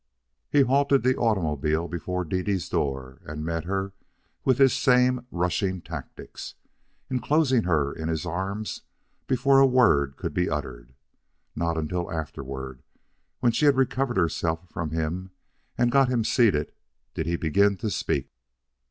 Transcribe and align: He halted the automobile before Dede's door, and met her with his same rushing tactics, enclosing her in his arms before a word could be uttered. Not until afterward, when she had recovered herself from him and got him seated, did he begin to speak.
He 0.49 0.61
halted 0.63 1.03
the 1.03 1.15
automobile 1.15 1.87
before 1.87 2.25
Dede's 2.25 2.67
door, 2.67 3.21
and 3.23 3.45
met 3.45 3.65
her 3.65 3.93
with 4.43 4.57
his 4.57 4.73
same 4.73 5.27
rushing 5.29 5.79
tactics, 5.79 6.55
enclosing 7.11 7.65
her 7.65 7.93
in 7.93 8.07
his 8.07 8.25
arms 8.25 8.81
before 9.27 9.59
a 9.59 9.67
word 9.67 10.17
could 10.17 10.33
be 10.33 10.49
uttered. 10.49 10.95
Not 11.55 11.77
until 11.77 12.11
afterward, 12.11 12.81
when 13.41 13.51
she 13.51 13.65
had 13.65 13.77
recovered 13.77 14.17
herself 14.17 14.67
from 14.67 14.89
him 14.89 15.29
and 15.77 15.91
got 15.91 16.09
him 16.09 16.23
seated, 16.23 16.71
did 17.13 17.27
he 17.27 17.35
begin 17.35 17.77
to 17.77 17.91
speak. 17.91 18.31